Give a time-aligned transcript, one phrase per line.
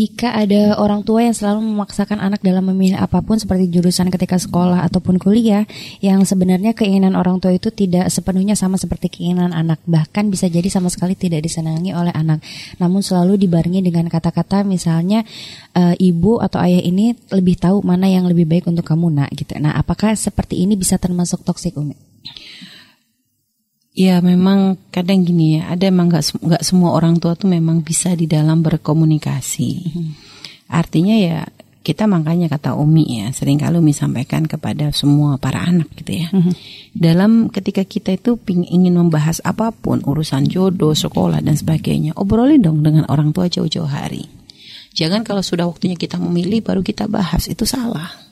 [0.00, 4.40] Jika ada orang tua yang selalu memaksakan anak dalam memilih apa pun seperti jurusan ketika
[4.40, 5.68] sekolah ataupun kuliah,
[6.00, 10.72] yang sebenarnya keinginan orang tua itu tidak sepenuhnya sama seperti keinginan anak, bahkan bisa jadi
[10.72, 12.40] sama sekali tidak disenangi oleh anak.
[12.80, 15.20] Namun selalu dibarengi dengan kata-kata misalnya
[15.76, 19.52] e, ibu atau ayah ini lebih tahu mana yang lebih baik untuk kamu nak gitu.
[19.60, 22.09] Nah, apakah seperti ini bisa termasuk toksik Umi?
[24.00, 28.16] Ya memang kadang gini ya, ada emang nggak nggak semua orang tua tuh memang bisa
[28.16, 29.70] di dalam berkomunikasi.
[29.92, 30.16] Hmm.
[30.72, 31.44] Artinya ya
[31.84, 36.32] kita makanya kata Umi ya, sering kalau Umi sampaikan kepada semua para anak gitu ya.
[36.32, 36.56] Hmm.
[36.96, 42.80] Dalam ketika kita itu ingin membahas apa pun urusan jodoh, sekolah dan sebagainya, obrolin dong
[42.80, 44.24] dengan orang tua jauh-jauh hari.
[44.96, 48.29] Jangan kalau sudah waktunya kita memilih baru kita bahas itu salah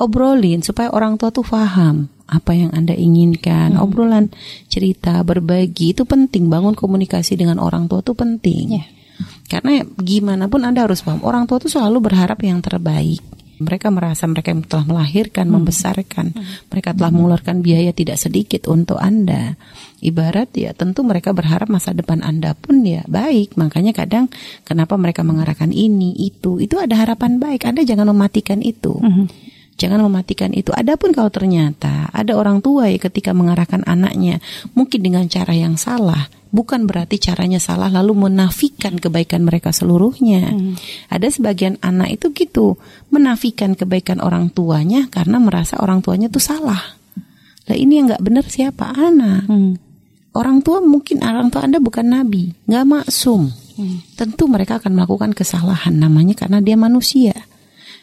[0.00, 3.76] obrolin supaya orang tua tuh paham apa yang Anda inginkan.
[3.76, 3.84] Hmm.
[3.84, 4.32] Obrolan
[4.72, 6.48] cerita, berbagi itu penting.
[6.48, 8.80] Bangun komunikasi dengan orang tua itu penting.
[8.80, 8.88] Yeah.
[9.52, 13.20] Karena gimana pun Anda harus paham, orang tua tuh selalu berharap yang terbaik.
[13.62, 15.54] Mereka merasa mereka yang telah melahirkan, hmm.
[15.54, 16.72] membesarkan, hmm.
[16.72, 19.54] mereka telah mengeluarkan biaya tidak sedikit untuk Anda.
[20.02, 23.54] Ibarat ya tentu mereka berharap masa depan Anda pun ya baik.
[23.54, 24.32] Makanya kadang
[24.66, 27.68] kenapa mereka mengarahkan ini, itu, itu ada harapan baik.
[27.68, 28.98] Anda jangan mematikan itu.
[28.98, 29.51] Hmm
[29.82, 30.70] Jangan mematikan itu.
[30.70, 34.38] Adapun kalau ternyata ada orang tua ya ketika mengarahkan anaknya
[34.78, 40.54] mungkin dengan cara yang salah, bukan berarti caranya salah lalu menafikan kebaikan mereka seluruhnya.
[40.54, 40.78] Hmm.
[41.10, 42.78] Ada sebagian anak itu gitu,
[43.10, 46.78] menafikan kebaikan orang tuanya karena merasa orang tuanya itu salah.
[47.66, 49.50] Lah ini yang nggak benar siapa anak?
[49.50, 49.74] Hmm.
[50.32, 53.50] Orang tua mungkin orang tua Anda bukan nabi, nggak maksum.
[53.50, 53.98] Hmm.
[54.14, 57.34] Tentu mereka akan melakukan kesalahan namanya karena dia manusia.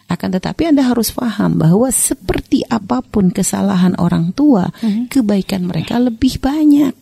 [0.10, 5.06] Akan tetapi Anda harus paham bahwa seperti apa pun kesalahan orang tua, mm-hmm.
[5.14, 6.98] kebaikan mereka lebih banyak.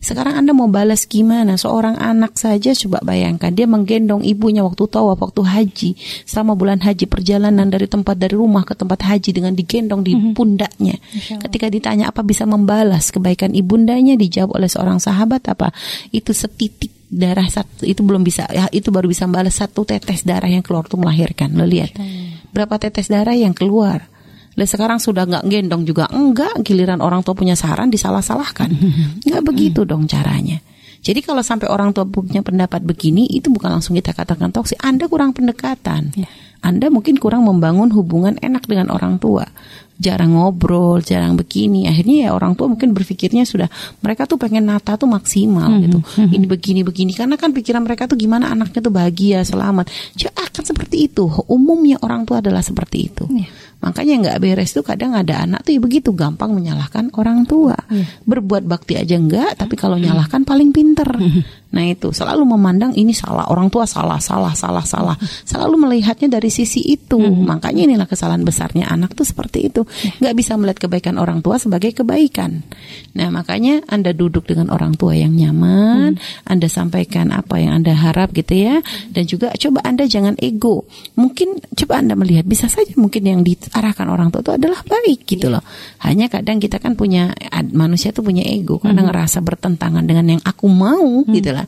[0.00, 1.60] Sekarang Anda mau balas gimana?
[1.60, 5.90] Seorang anak saja coba bayangkan dia menggendong ibunya waktu tawaf, waktu haji.
[6.24, 10.32] Selama bulan haji perjalanan dari tempat dari rumah ke tempat haji dengan digendong di mm-hmm.
[10.32, 10.96] pundaknya.
[11.44, 15.68] Ketika ditanya apa bisa membalas kebaikan ibundanya dijawab oleh seorang sahabat apa?
[16.08, 20.46] Itu setitik darah satu itu belum bisa ya itu baru bisa membalas satu tetes darah
[20.46, 21.98] yang keluar tuh melahirkan lo lihat
[22.54, 24.06] berapa tetes darah yang keluar.
[24.58, 28.68] Lah sekarang sudah nggak gendong juga enggak, giliran orang tua punya saran disalah-salahkan.
[29.26, 30.58] Nggak begitu dong caranya.
[31.00, 34.76] Jadi kalau sampai orang tua punya pendapat begini, itu bukan langsung kita katakan toksik.
[34.84, 36.12] Anda kurang pendekatan.
[36.12, 36.28] Ya.
[36.60, 39.48] Anda mungkin kurang membangun hubungan enak dengan orang tua
[40.00, 41.84] jarang ngobrol, jarang begini.
[41.84, 43.68] Akhirnya ya orang tua mungkin berpikirnya sudah
[44.00, 45.84] mereka tuh pengen nata tuh maksimal mm -hmm.
[45.84, 45.98] gitu.
[46.00, 46.36] Mm -hmm.
[46.40, 49.92] Ini begini begini karena kan pikiran mereka tuh gimana anaknya tuh bahagia, selamat.
[50.16, 51.30] Jadi akan seperti itu.
[51.46, 53.24] Umumnya orang tua adalah seperti itu.
[53.30, 53.50] Yeah.
[53.80, 57.78] Makanya nggak beres tuh kadang ada anak tuh ya begitu gampang menyalahkan orang tua.
[57.88, 58.10] Yeah.
[58.26, 61.08] Berbuat bakti aja enggak, tapi kalau nyalahkan paling pinter.
[61.70, 65.16] Nah itu selalu memandang ini salah orang tua salah salah salah salah.
[65.46, 67.18] Selalu melihatnya dari sisi itu.
[67.20, 69.86] Makanya inilah kesalahan besarnya anak tuh seperti itu.
[70.18, 72.66] Nggak bisa melihat kebaikan orang tua sebagai kebaikan.
[73.14, 78.34] Nah makanya anda duduk dengan orang tua yang nyaman, anda sampaikan apa yang anda harap
[78.34, 78.82] gitu ya.
[79.10, 80.90] Dan juga coba anda jangan ego.
[81.14, 85.22] Mungkin coba anda melihat bisa saja mungkin yang di arahkan orang tua itu adalah baik
[85.26, 85.62] gitu loh.
[86.02, 87.30] Hanya kadang kita kan punya
[87.70, 89.08] manusia tuh punya ego karena hmm.
[89.10, 91.32] ngerasa bertentangan dengan yang aku mau hmm.
[91.34, 91.59] gitu lah.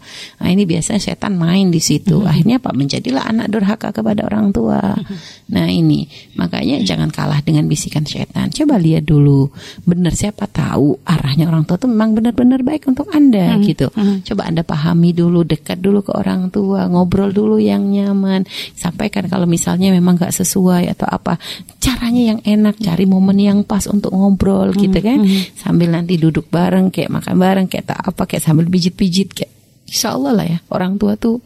[0.42, 2.22] Nah ini biasanya setan main di situ.
[2.22, 2.30] Hmm.
[2.30, 4.80] Akhirnya Pak menjadilah anak durhaka kepada orang tua.
[4.80, 5.19] Hmm.
[5.53, 8.48] Nah ini makanya jangan kalah dengan bisikan setan.
[8.48, 9.53] Coba lihat dulu
[9.84, 13.62] benar siapa tahu arahnya orang tua tuh memang benar-benar baik untuk anda hmm.
[13.69, 13.92] gitu.
[13.92, 14.25] Hmm.
[14.25, 18.48] Coba anda pahami dulu, dekat dulu ke orang tua, ngobrol dulu yang nyaman.
[18.72, 21.36] Sampaikan kalau misalnya memang gak sesuai atau apa
[21.82, 25.59] caranya yang enak cari momen yang pas untuk ngobrol hmm, gitu kan hmm.
[25.59, 29.52] sambil nanti duduk bareng kayak makan bareng kayak tak apa kayak sambil pijit-pijit kayak
[29.92, 31.44] insya Allah lah ya orang tua tuh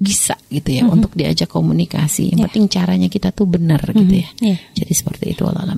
[0.00, 0.96] bisa gitu ya hmm.
[0.96, 2.46] untuk diajak komunikasi yang yeah.
[2.48, 3.98] penting caranya kita tuh benar hmm.
[4.00, 4.58] gitu ya yeah.
[4.72, 5.68] jadi seperti itu Allah